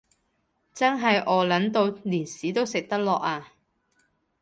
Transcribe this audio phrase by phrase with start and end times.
[0.73, 3.51] 真係餓 𨶙 到連屎都食得落呀